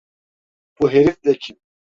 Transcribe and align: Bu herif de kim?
Bu 0.81 0.91
herif 0.91 1.23
de 1.25 1.37
kim? 1.37 1.57